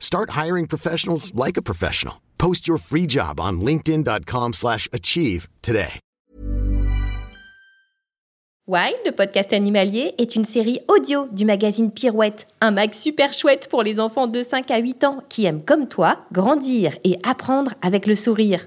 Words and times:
Start 0.00 0.30
hiring 0.30 0.66
professionals 0.66 1.32
like 1.34 1.56
a 1.56 1.62
professional. 1.62 2.14
Post 2.38 2.66
your 2.66 2.78
free 2.78 3.06
job 3.06 3.38
on 3.38 3.60
linkedin.com/achieve 3.60 4.54
slash 4.54 4.88
achieve 4.92 5.46
today. 5.62 6.00
Wild, 8.70 8.98
le 9.04 9.10
podcast 9.10 9.52
animalier, 9.52 10.14
est 10.18 10.36
une 10.36 10.44
série 10.44 10.78
audio 10.86 11.26
du 11.32 11.44
magazine 11.44 11.90
Pirouette, 11.90 12.46
un 12.60 12.70
mag 12.70 12.94
super 12.94 13.32
chouette 13.32 13.66
pour 13.68 13.82
les 13.82 13.98
enfants 13.98 14.28
de 14.28 14.44
5 14.44 14.70
à 14.70 14.78
8 14.78 15.02
ans 15.02 15.24
qui 15.28 15.44
aiment 15.44 15.64
comme 15.64 15.88
toi 15.88 16.18
grandir 16.30 16.96
et 17.02 17.18
apprendre 17.24 17.72
avec 17.82 18.06
le 18.06 18.14
sourire. 18.14 18.66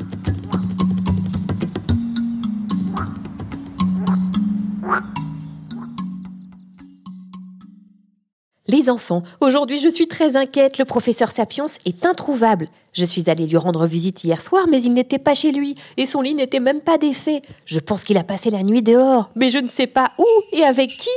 Les 8.71 8.89
enfants, 8.89 9.23
aujourd'hui 9.41 9.79
je 9.79 9.89
suis 9.89 10.07
très 10.07 10.37
inquiète, 10.37 10.77
le 10.77 10.85
professeur 10.85 11.29
Sapiens 11.29 11.65
est 11.85 12.05
introuvable. 12.05 12.67
Je 12.93 13.03
suis 13.03 13.29
allée 13.29 13.45
lui 13.45 13.57
rendre 13.57 13.85
visite 13.85 14.23
hier 14.23 14.41
soir, 14.41 14.65
mais 14.69 14.81
il 14.81 14.93
n'était 14.93 15.19
pas 15.19 15.33
chez 15.33 15.51
lui, 15.51 15.75
et 15.97 16.05
son 16.05 16.21
lit 16.21 16.33
n'était 16.33 16.61
même 16.61 16.79
pas 16.79 16.97
défait. 16.97 17.41
Je 17.65 17.81
pense 17.81 18.05
qu'il 18.05 18.17
a 18.17 18.23
passé 18.23 18.49
la 18.49 18.63
nuit 18.63 18.81
dehors, 18.81 19.29
mais 19.35 19.51
je 19.51 19.57
ne 19.57 19.67
sais 19.67 19.87
pas 19.87 20.13
où 20.17 20.25
et 20.53 20.63
avec 20.63 20.89
qui. 20.89 21.09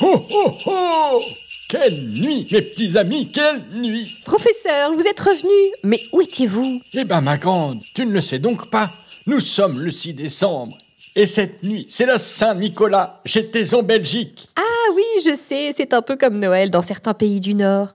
Oh 0.00 0.22
oh 0.32 0.52
oh 0.64 1.20
Quelle 1.68 2.00
nuit, 2.12 2.48
mes 2.50 2.62
petits 2.62 2.96
amis, 2.96 3.30
quelle 3.30 3.62
nuit 3.74 4.10
Professeur, 4.24 4.94
vous 4.94 5.06
êtes 5.06 5.20
revenu, 5.20 5.74
mais 5.84 6.00
où 6.14 6.22
étiez-vous? 6.22 6.80
Eh 6.94 7.04
ben 7.04 7.20
ma 7.20 7.36
grande, 7.36 7.80
tu 7.94 8.06
ne 8.06 8.12
le 8.12 8.22
sais 8.22 8.38
donc 8.38 8.70
pas. 8.70 8.90
Nous 9.26 9.40
sommes 9.40 9.80
le 9.80 9.90
6 9.90 10.14
décembre. 10.14 10.78
Et 11.14 11.26
cette 11.26 11.62
nuit, 11.62 11.86
c'est 11.90 12.06
la 12.06 12.18
Saint-Nicolas. 12.18 13.20
J'étais 13.26 13.74
en 13.74 13.82
Belgique. 13.82 14.48
Ah 14.56 14.69
oui, 14.94 15.04
je 15.24 15.34
sais, 15.34 15.72
c'est 15.76 15.92
un 15.94 16.02
peu 16.02 16.16
comme 16.16 16.38
Noël 16.38 16.70
dans 16.70 16.82
certains 16.82 17.14
pays 17.14 17.40
du 17.40 17.54
Nord. 17.54 17.94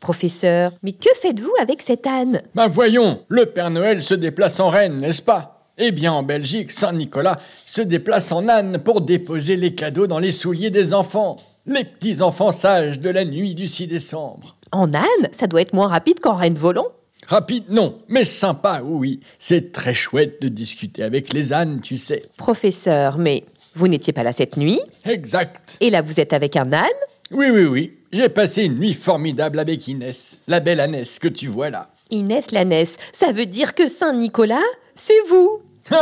Professeur, 0.00 0.72
mais 0.82 0.92
que 0.92 1.10
faites-vous 1.14 1.52
avec 1.60 1.82
cette 1.82 2.06
âne? 2.06 2.40
Ben 2.54 2.68
voyons, 2.68 3.18
le 3.28 3.46
Père 3.46 3.70
Noël 3.70 4.02
se 4.02 4.14
déplace 4.14 4.58
en 4.58 4.70
reine, 4.70 4.98
n'est-ce 4.98 5.20
pas? 5.20 5.72
Eh 5.76 5.92
bien 5.92 6.12
en 6.12 6.22
Belgique, 6.22 6.72
Saint-Nicolas 6.72 7.38
se 7.66 7.82
déplace 7.82 8.32
en 8.32 8.48
âne 8.48 8.78
pour 8.78 9.02
déposer 9.02 9.56
les 9.56 9.74
cadeaux 9.74 10.06
dans 10.06 10.18
les 10.18 10.32
souliers 10.32 10.70
des 10.70 10.94
enfants. 10.94 11.36
Les 11.66 11.84
petits 11.84 12.22
enfants 12.22 12.52
sages 12.52 13.00
de 13.00 13.10
la 13.10 13.24
nuit 13.24 13.54
du 13.54 13.66
6 13.66 13.86
décembre. 13.86 14.56
En 14.72 14.94
âne, 14.94 15.28
ça 15.32 15.46
doit 15.46 15.60
être 15.60 15.74
moins 15.74 15.88
rapide 15.88 16.20
qu'en 16.20 16.34
reine 16.34 16.54
volant. 16.54 16.88
Rapide, 17.26 17.64
non, 17.68 17.98
mais 18.08 18.24
sympa, 18.24 18.82
oui. 18.84 19.20
C'est 19.38 19.72
très 19.72 19.94
chouette 19.94 20.40
de 20.42 20.48
discuter 20.48 21.02
avec 21.02 21.32
les 21.32 21.52
ânes, 21.52 21.80
tu 21.80 21.96
sais. 21.98 22.24
Professeur, 22.36 23.18
mais 23.18 23.44
vous 23.74 23.88
n'étiez 23.88 24.12
pas 24.12 24.22
là 24.22 24.32
cette 24.32 24.56
nuit, 24.56 24.80
Exact. 25.04 25.76
et 25.80 25.90
là 25.90 26.02
vous 26.02 26.20
êtes 26.20 26.32
avec 26.32 26.56
un 26.56 26.72
âne 26.72 26.86
Oui, 27.30 27.46
oui, 27.50 27.64
oui. 27.64 27.96
J'ai 28.12 28.28
passé 28.28 28.64
une 28.64 28.78
nuit 28.78 28.94
formidable 28.94 29.58
avec 29.60 29.86
Inès, 29.86 30.38
la 30.48 30.58
belle 30.60 30.80
Annès 30.80 31.18
que 31.20 31.28
tu 31.28 31.46
vois 31.46 31.70
là. 31.70 31.90
Inès 32.10 32.50
Lanès, 32.50 32.96
ça 33.12 33.30
veut 33.32 33.46
dire 33.46 33.74
que 33.74 33.86
Saint-Nicolas, 33.86 34.58
c'est 34.96 35.20
vous 35.28 35.60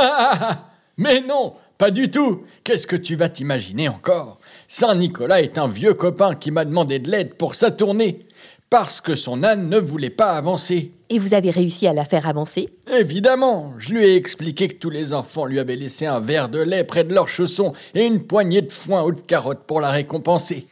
Mais 0.96 1.20
non, 1.20 1.54
pas 1.76 1.90
du 1.90 2.10
tout. 2.10 2.42
Qu'est-ce 2.64 2.86
que 2.86 2.96
tu 2.96 3.14
vas 3.14 3.28
t'imaginer 3.28 3.88
encore? 3.88 4.38
Saint-Nicolas 4.66 5.42
est 5.42 5.58
un 5.58 5.68
vieux 5.68 5.94
copain 5.94 6.34
qui 6.34 6.50
m'a 6.50 6.64
demandé 6.64 6.98
de 6.98 7.10
l'aide 7.10 7.34
pour 7.34 7.54
sa 7.54 7.70
tournée, 7.70 8.26
parce 8.70 9.00
que 9.00 9.14
son 9.14 9.42
âne 9.42 9.68
ne 9.68 9.78
voulait 9.78 10.10
pas 10.10 10.32
avancer. 10.32 10.92
Et 11.10 11.18
vous 11.18 11.34
avez 11.34 11.50
réussi 11.50 11.86
à 11.86 11.94
la 11.94 12.04
faire 12.04 12.26
avancer? 12.28 12.68
Évidemment, 12.92 13.72
je 13.78 13.90
lui 13.90 14.04
ai 14.04 14.14
expliqué 14.14 14.68
que 14.68 14.78
tous 14.78 14.90
les 14.90 15.12
enfants 15.12 15.46
lui 15.46 15.58
avaient 15.58 15.76
laissé 15.76 16.06
un 16.06 16.20
verre 16.20 16.48
de 16.48 16.60
lait 16.60 16.84
près 16.84 17.04
de 17.04 17.14
leurs 17.14 17.28
chaussons 17.28 17.72
et 17.94 18.06
une 18.06 18.26
poignée 18.26 18.62
de 18.62 18.72
foin 18.72 19.04
ou 19.04 19.12
de 19.12 19.20
carottes 19.20 19.66
pour 19.66 19.80
la 19.80 19.90
récompenser. 19.90 20.66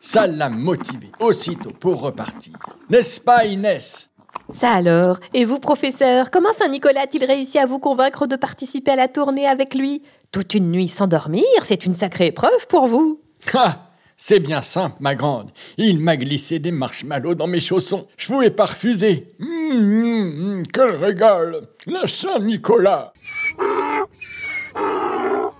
Ça 0.00 0.26
l'a 0.26 0.48
motivé 0.48 1.12
aussitôt 1.20 1.70
pour 1.70 2.00
repartir. 2.00 2.54
N'est-ce 2.90 3.20
pas 3.20 3.44
Inès? 3.44 4.08
Ça 4.50 4.72
alors 4.72 5.18
Et 5.32 5.44
vous, 5.44 5.60
professeur, 5.60 6.30
comment 6.30 6.52
Saint-Nicolas 6.58 7.02
a-t-il 7.02 7.24
réussi 7.24 7.58
à 7.58 7.66
vous 7.66 7.78
convaincre 7.78 8.26
de 8.26 8.34
participer 8.34 8.90
à 8.90 8.96
la 8.96 9.06
tournée 9.06 9.46
avec 9.46 9.74
lui? 9.76 10.02
Toute 10.32 10.54
une 10.54 10.72
nuit 10.72 10.88
sans 10.88 11.06
dormir, 11.06 11.44
c'est 11.62 11.86
une 11.86 11.94
sacrée 11.94 12.26
épreuve 12.26 12.66
pour 12.68 12.88
vous. 12.88 13.20
Ah 13.54 13.91
C'est 14.24 14.38
bien 14.38 14.62
simple, 14.62 14.94
ma 15.00 15.16
grande. 15.16 15.50
Il 15.78 15.98
m'a 15.98 16.16
glissé 16.16 16.60
des 16.60 16.70
marshmallows 16.70 17.34
dans 17.34 17.48
mes 17.48 17.58
chaussons. 17.58 18.06
Je 18.16 18.28
pouvais 18.28 18.50
pas 18.50 18.66
refuser. 18.66 19.26
Hum, 19.40 19.48
hum, 19.48 20.44
hum, 20.44 20.62
quel 20.72 20.90
régal 20.94 21.66
La 21.88 22.06
Saint-Nicolas 22.06 23.14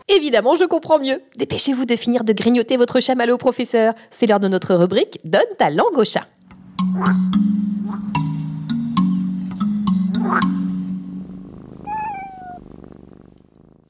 Évidemment, 0.06 0.54
je 0.54 0.64
comprends 0.64 1.00
mieux. 1.00 1.20
Dépêchez-vous 1.38 1.86
de 1.86 1.96
finir 1.96 2.22
de 2.22 2.32
grignoter 2.32 2.76
votre 2.76 3.00
chamallow, 3.00 3.36
professeur. 3.36 3.94
C'est 4.10 4.28
l'heure 4.28 4.38
de 4.38 4.46
notre 4.46 4.76
rubrique 4.76 5.18
Donne 5.24 5.42
ta 5.58 5.68
langue 5.68 5.98
au 5.98 6.04
chat. 6.04 6.28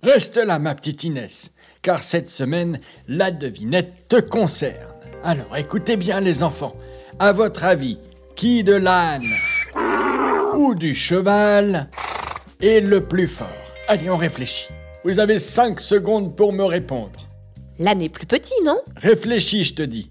Reste 0.03 0.37
là, 0.37 0.59
ma 0.59 0.75
petite 0.75 1.05
Inès, 1.05 1.53
car 1.81 2.03
cette 2.03 2.29
semaine, 2.29 2.81
la 3.07 3.31
devinette 3.31 4.09
te 4.09 4.17
concerne. 4.21 4.93
Alors 5.23 5.57
écoutez 5.57 5.97
bien, 5.97 6.19
les 6.19 6.43
enfants. 6.43 6.77
À 7.21 7.31
votre 7.33 7.63
avis, 7.63 7.99
qui 8.35 8.65
de 8.65 8.75
l'âne 8.75 9.31
ou 10.57 10.75
du 10.75 10.97
cheval 10.97 11.89
est 12.61 12.81
le 12.81 13.07
plus 13.07 13.29
fort? 13.29 13.47
Allez, 13.87 14.11
on 14.11 14.17
réfléchit. 14.17 14.71
Vous 15.05 15.21
avez 15.21 15.39
5 15.39 15.81
secondes 15.81 16.35
pour 16.35 16.53
me 16.53 16.65
répondre. 16.65 17.29
L'âne 17.79 18.03
est 18.03 18.09
plus 18.09 18.27
petit, 18.27 18.61
non? 18.65 18.81
Réfléchis, 18.97 19.63
je 19.63 19.75
te 19.75 19.83
dis. 19.83 20.11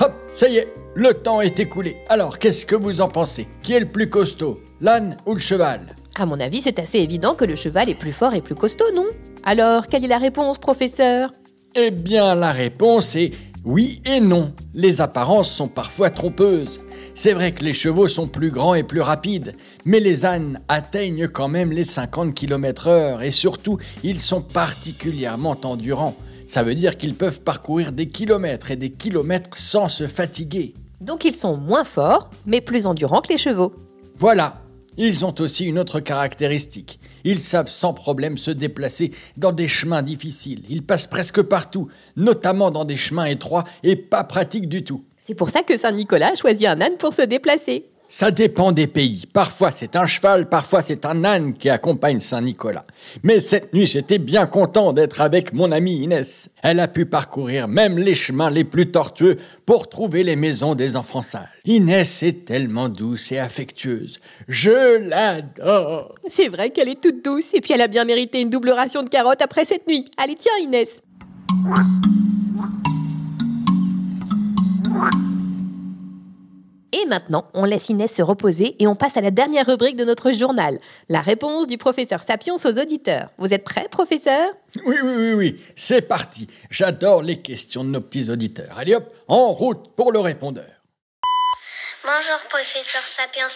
Hop, 0.00 0.12
ça 0.32 0.48
y 0.48 0.58
est, 0.58 0.72
le 0.94 1.12
temps 1.12 1.40
est 1.40 1.58
écoulé. 1.58 1.96
Alors, 2.08 2.38
qu'est-ce 2.38 2.66
que 2.66 2.76
vous 2.76 3.00
en 3.00 3.08
pensez? 3.08 3.48
Qui 3.62 3.72
est 3.72 3.80
le 3.80 3.86
plus 3.86 4.08
costaud 4.08 4.60
L'âne 4.80 5.16
ou 5.26 5.34
le 5.34 5.40
cheval? 5.40 5.96
À 6.16 6.26
mon 6.26 6.38
avis, 6.38 6.60
c'est 6.60 6.78
assez 6.78 6.98
évident 6.98 7.34
que 7.34 7.44
le 7.44 7.56
cheval 7.56 7.90
est 7.90 7.98
plus 7.98 8.12
fort 8.12 8.34
et 8.34 8.40
plus 8.40 8.54
costaud, 8.54 8.92
non? 8.94 9.06
Alors, 9.42 9.88
quelle 9.88 10.04
est 10.04 10.08
la 10.08 10.18
réponse, 10.18 10.58
professeur? 10.58 11.32
Eh 11.74 11.90
bien, 11.90 12.36
la 12.36 12.52
réponse 12.52 13.16
est 13.16 13.32
oui 13.64 14.00
et 14.06 14.20
non. 14.20 14.52
Les 14.74 15.00
apparences 15.00 15.50
sont 15.50 15.66
parfois 15.66 16.10
trompeuses. 16.10 16.80
C'est 17.14 17.32
vrai 17.32 17.50
que 17.50 17.64
les 17.64 17.72
chevaux 17.72 18.06
sont 18.06 18.28
plus 18.28 18.50
grands 18.50 18.74
et 18.74 18.84
plus 18.84 19.00
rapides, 19.00 19.56
mais 19.84 19.98
les 19.98 20.24
ânes 20.24 20.60
atteignent 20.68 21.26
quand 21.26 21.48
même 21.48 21.72
les 21.72 21.84
50 21.84 22.32
km/h 22.32 23.20
et 23.22 23.30
surtout, 23.32 23.78
ils 24.04 24.20
sont 24.20 24.42
particulièrement 24.42 25.56
endurants. 25.64 26.14
Ça 26.46 26.62
veut 26.62 26.74
dire 26.74 26.96
qu'ils 26.96 27.14
peuvent 27.14 27.40
parcourir 27.40 27.90
des 27.90 28.06
kilomètres 28.06 28.70
et 28.70 28.76
des 28.76 28.90
kilomètres 28.90 29.56
sans 29.56 29.88
se 29.88 30.06
fatiguer. 30.06 30.74
Donc 31.00 31.24
ils 31.24 31.34
sont 31.34 31.56
moins 31.56 31.84
forts, 31.84 32.30
mais 32.46 32.60
plus 32.60 32.86
endurants 32.86 33.22
que 33.22 33.32
les 33.32 33.38
chevaux. 33.38 33.72
Voilà. 34.18 34.60
Ils 34.96 35.24
ont 35.24 35.34
aussi 35.40 35.66
une 35.66 35.78
autre 35.78 36.00
caractéristique. 36.00 37.00
Ils 37.24 37.40
savent 37.40 37.68
sans 37.68 37.94
problème 37.94 38.36
se 38.36 38.50
déplacer 38.50 39.12
dans 39.36 39.52
des 39.52 39.68
chemins 39.68 40.02
difficiles. 40.02 40.62
Ils 40.68 40.84
passent 40.84 41.06
presque 41.06 41.42
partout, 41.42 41.88
notamment 42.16 42.70
dans 42.70 42.84
des 42.84 42.96
chemins 42.96 43.24
étroits 43.24 43.64
et 43.82 43.96
pas 43.96 44.24
pratiques 44.24 44.68
du 44.68 44.84
tout. 44.84 45.04
C'est 45.16 45.34
pour 45.34 45.50
ça 45.50 45.62
que 45.62 45.76
Saint-Nicolas 45.76 46.32
a 46.32 46.34
choisi 46.34 46.66
un 46.66 46.80
âne 46.80 46.96
pour 46.98 47.12
se 47.12 47.22
déplacer. 47.22 47.86
Ça 48.08 48.30
dépend 48.30 48.72
des 48.72 48.86
pays. 48.86 49.24
Parfois 49.32 49.70
c'est 49.70 49.96
un 49.96 50.06
cheval, 50.06 50.48
parfois 50.48 50.82
c'est 50.82 51.04
un 51.06 51.24
âne 51.24 51.54
qui 51.54 51.70
accompagne 51.70 52.20
Saint-Nicolas. 52.20 52.84
Mais 53.22 53.40
cette 53.40 53.72
nuit, 53.74 53.86
j'étais 53.86 54.18
bien 54.18 54.46
content 54.46 54.92
d'être 54.92 55.20
avec 55.20 55.52
mon 55.52 55.72
amie 55.72 56.02
Inès. 56.02 56.50
Elle 56.62 56.80
a 56.80 56.88
pu 56.88 57.06
parcourir 57.06 57.66
même 57.66 57.98
les 57.98 58.14
chemins 58.14 58.50
les 58.50 58.64
plus 58.64 58.90
tortueux 58.90 59.36
pour 59.66 59.88
trouver 59.88 60.22
les 60.22 60.36
maisons 60.36 60.74
des 60.74 60.96
enfants 60.96 61.22
sages. 61.22 61.48
Inès 61.64 62.22
est 62.22 62.44
tellement 62.44 62.88
douce 62.88 63.32
et 63.32 63.38
affectueuse. 63.38 64.18
Je 64.48 64.98
l'adore. 65.08 66.14
C'est 66.26 66.48
vrai 66.48 66.70
qu'elle 66.70 66.88
est 66.88 67.00
toute 67.00 67.24
douce 67.24 67.54
et 67.54 67.60
puis 67.60 67.72
elle 67.72 67.82
a 67.82 67.88
bien 67.88 68.04
mérité 68.04 68.40
une 68.40 68.50
double 68.50 68.70
ration 68.70 69.02
de 69.02 69.08
carottes 69.08 69.42
après 69.42 69.64
cette 69.64 69.88
nuit. 69.88 70.04
Allez, 70.16 70.36
tiens 70.36 70.52
Inès. 70.62 71.00
Et 77.04 77.06
maintenant, 77.06 77.50
on 77.52 77.66
laisse 77.66 77.90
Inès 77.90 78.14
se 78.14 78.22
reposer 78.22 78.76
et 78.78 78.86
on 78.86 78.94
passe 78.94 79.18
à 79.18 79.20
la 79.20 79.30
dernière 79.30 79.66
rubrique 79.66 79.96
de 79.96 80.04
notre 80.04 80.32
journal, 80.32 80.78
la 81.10 81.20
réponse 81.20 81.66
du 81.66 81.76
professeur 81.76 82.22
Sapiens 82.22 82.54
aux 82.54 82.78
auditeurs. 82.78 83.28
Vous 83.36 83.52
êtes 83.52 83.62
prêt, 83.62 83.88
professeur? 83.90 84.50
Oui, 84.86 84.96
oui, 85.02 85.14
oui, 85.14 85.32
oui, 85.34 85.64
c'est 85.76 86.00
parti. 86.00 86.46
J'adore 86.70 87.20
les 87.20 87.36
questions 87.36 87.84
de 87.84 87.90
nos 87.90 88.00
petits 88.00 88.30
auditeurs. 88.30 88.78
Allez 88.78 88.94
hop, 88.94 89.14
en 89.28 89.52
route 89.52 89.94
pour 89.94 90.12
le 90.12 90.20
répondeur. 90.20 90.70
Bonjour 92.04 92.48
professeur 92.48 93.02
Sapiens, 93.02 93.48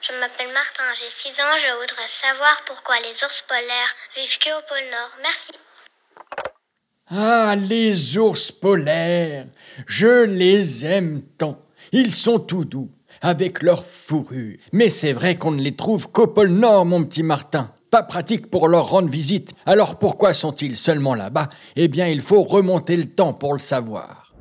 je 0.00 0.12
m'appelle 0.18 0.52
Martin, 0.52 0.84
j'ai 0.98 1.10
6 1.10 1.40
ans, 1.40 1.58
je 1.58 1.78
voudrais 1.78 2.08
savoir 2.08 2.60
pourquoi 2.66 2.96
les 3.00 3.22
ours 3.24 3.44
polaires 3.46 3.94
vivent 4.16 4.38
que 4.38 4.50
au 4.50 4.62
pôle 4.68 4.78
Nord. 4.90 5.10
Merci. 5.22 5.52
Ah, 7.08 7.54
les 7.56 8.18
ours 8.18 8.50
polaires, 8.50 9.46
je 9.86 10.24
les 10.24 10.84
aime 10.84 11.22
tant. 11.38 11.60
Ils 11.92 12.14
sont 12.14 12.40
tout 12.40 12.64
doux, 12.64 12.90
avec 13.26 13.60
leur 13.60 13.84
fourrure. 13.84 14.56
Mais 14.72 14.88
c'est 14.88 15.12
vrai 15.12 15.34
qu'on 15.34 15.50
ne 15.50 15.60
les 15.60 15.74
trouve 15.74 16.08
qu'au 16.12 16.28
pôle 16.28 16.50
Nord, 16.50 16.86
mon 16.86 17.02
petit 17.02 17.24
Martin. 17.24 17.72
Pas 17.90 18.04
pratique 18.04 18.48
pour 18.48 18.68
leur 18.68 18.88
rendre 18.90 19.08
visite. 19.08 19.52
Alors 19.66 19.98
pourquoi 19.98 20.32
sont-ils 20.32 20.76
seulement 20.76 21.16
là-bas? 21.16 21.48
Eh 21.74 21.88
bien, 21.88 22.06
il 22.06 22.20
faut 22.20 22.44
remonter 22.44 22.96
le 22.96 23.06
temps 23.06 23.32
pour 23.32 23.52
le 23.52 23.58
savoir. 23.58 24.32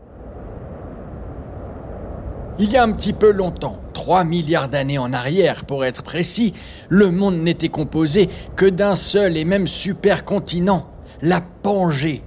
Il 2.60 2.70
y 2.70 2.78
a 2.78 2.84
un 2.84 2.92
petit 2.92 3.14
peu 3.14 3.32
longtemps, 3.32 3.82
3 3.94 4.24
milliards 4.24 4.70
d'années 4.70 5.00
en 5.00 5.14
arrière 5.14 5.66
pour 5.66 5.84
être 5.84 6.04
précis, 6.04 6.54
le 6.88 7.10
monde 7.10 7.38
n'était 7.38 7.70
composé 7.70 8.30
que 8.56 8.68
d'un 8.68 8.96
seul 8.96 9.36
et 9.36 9.46
même 9.46 9.66
supercontinent, 9.66 10.92
la 11.24 11.42
Pangée. 11.42 12.22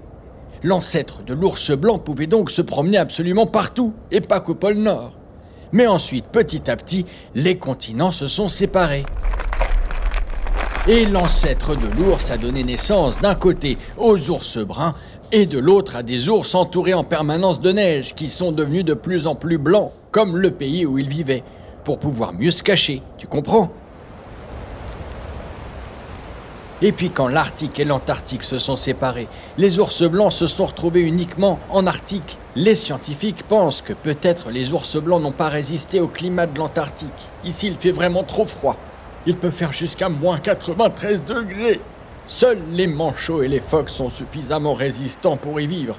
L'ancêtre 0.64 1.22
de 1.22 1.34
l'ours 1.34 1.70
blanc 1.70 1.98
pouvait 1.98 2.26
donc 2.26 2.50
se 2.50 2.62
promener 2.62 2.98
absolument 2.98 3.46
partout, 3.46 3.94
et 4.10 4.20
pas 4.20 4.40
qu'au 4.40 4.56
pôle 4.56 4.74
Nord. 4.74 5.17
Mais 5.72 5.86
ensuite, 5.86 6.26
petit 6.26 6.70
à 6.70 6.76
petit, 6.76 7.04
les 7.34 7.58
continents 7.58 8.12
se 8.12 8.26
sont 8.26 8.48
séparés. 8.48 9.04
Et 10.86 11.04
l'ancêtre 11.04 11.74
de 11.74 11.86
l'ours 11.98 12.30
a 12.30 12.38
donné 12.38 12.64
naissance 12.64 13.20
d'un 13.20 13.34
côté 13.34 13.76
aux 13.98 14.30
ours 14.30 14.58
bruns 14.58 14.94
et 15.32 15.44
de 15.44 15.58
l'autre 15.58 15.96
à 15.96 16.02
des 16.02 16.30
ours 16.30 16.54
entourés 16.54 16.94
en 16.94 17.04
permanence 17.04 17.60
de 17.60 17.72
neige 17.72 18.14
qui 18.14 18.30
sont 18.30 18.52
devenus 18.52 18.84
de 18.84 18.94
plus 18.94 19.26
en 19.26 19.34
plus 19.34 19.58
blancs, 19.58 19.92
comme 20.10 20.38
le 20.38 20.50
pays 20.50 20.86
où 20.86 20.98
ils 20.98 21.08
vivaient, 21.08 21.44
pour 21.84 21.98
pouvoir 21.98 22.32
mieux 22.32 22.50
se 22.50 22.62
cacher, 22.62 23.02
tu 23.18 23.26
comprends? 23.26 23.70
Et 26.80 26.92
puis 26.92 27.10
quand 27.10 27.26
l'Arctique 27.26 27.80
et 27.80 27.84
l'Antarctique 27.84 28.44
se 28.44 28.58
sont 28.58 28.76
séparés, 28.76 29.26
les 29.56 29.80
ours 29.80 30.04
blancs 30.04 30.32
se 30.32 30.46
sont 30.46 30.66
retrouvés 30.66 31.00
uniquement 31.00 31.58
en 31.70 31.86
Arctique. 31.88 32.38
Les 32.54 32.76
scientifiques 32.76 33.42
pensent 33.42 33.82
que 33.82 33.92
peut-être 33.92 34.50
les 34.50 34.72
ours 34.72 34.96
blancs 34.96 35.20
n'ont 35.20 35.32
pas 35.32 35.48
résisté 35.48 36.00
au 36.00 36.06
climat 36.06 36.46
de 36.46 36.56
l'Antarctique. 36.56 37.08
Ici, 37.44 37.66
il 37.66 37.74
fait 37.74 37.90
vraiment 37.90 38.22
trop 38.22 38.44
froid. 38.44 38.76
Il 39.26 39.36
peut 39.36 39.50
faire 39.50 39.72
jusqu'à 39.72 40.08
moins 40.08 40.38
93 40.38 41.24
degrés. 41.24 41.80
Seuls 42.28 42.60
les 42.70 42.86
manchots 42.86 43.42
et 43.42 43.48
les 43.48 43.60
phoques 43.60 43.90
sont 43.90 44.10
suffisamment 44.10 44.74
résistants 44.74 45.36
pour 45.36 45.60
y 45.60 45.66
vivre. 45.66 45.96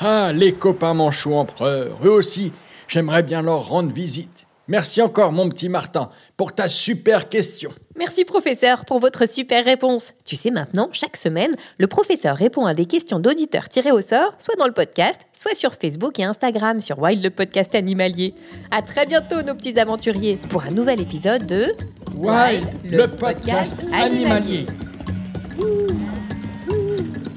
Ah, 0.00 0.32
les 0.32 0.54
copains 0.54 0.94
manchots 0.94 1.36
empereurs, 1.36 1.96
eux 2.04 2.10
aussi, 2.10 2.52
j'aimerais 2.88 3.22
bien 3.22 3.42
leur 3.42 3.68
rendre 3.68 3.92
visite. 3.92 4.47
Merci 4.68 5.00
encore, 5.00 5.32
mon 5.32 5.48
petit 5.48 5.70
Martin, 5.70 6.10
pour 6.36 6.52
ta 6.54 6.68
super 6.68 7.30
question. 7.30 7.70
Merci 7.96 8.26
professeur 8.26 8.84
pour 8.84 8.98
votre 8.98 9.26
super 9.26 9.64
réponse. 9.64 10.12
Tu 10.26 10.36
sais 10.36 10.50
maintenant, 10.50 10.90
chaque 10.92 11.16
semaine, 11.16 11.52
le 11.78 11.86
professeur 11.86 12.36
répond 12.36 12.66
à 12.66 12.74
des 12.74 12.84
questions 12.84 13.18
d'auditeurs 13.18 13.70
tirés 13.70 13.92
au 13.92 14.02
sort, 14.02 14.34
soit 14.38 14.56
dans 14.56 14.66
le 14.66 14.74
podcast, 14.74 15.22
soit 15.32 15.54
sur 15.54 15.72
Facebook 15.74 16.18
et 16.18 16.24
Instagram 16.24 16.82
sur 16.82 16.98
Wild 16.98 17.24
le 17.24 17.30
podcast 17.30 17.74
animalier. 17.74 18.34
À 18.70 18.82
très 18.82 19.06
bientôt 19.06 19.40
nos 19.40 19.54
petits 19.54 19.80
aventuriers 19.80 20.36
pour 20.36 20.62
un 20.64 20.70
nouvel 20.70 21.00
épisode 21.00 21.46
de 21.46 21.72
Wild, 22.14 22.68
le, 22.84 23.06
podcast, 23.06 23.76
animalier. 23.92 24.66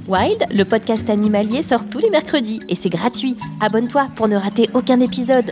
Wild, 0.07 0.45
le 0.53 0.63
podcast 0.65 1.09
animalier 1.09 1.63
sort 1.63 1.89
tous 1.89 1.99
les 1.99 2.09
mercredis 2.09 2.59
et 2.67 2.75
c'est 2.75 2.89
gratuit. 2.89 3.37
Abonne-toi 3.61 4.09
pour 4.17 4.27
ne 4.27 4.35
rater 4.35 4.69
aucun 4.73 4.99
épisode. 4.99 5.51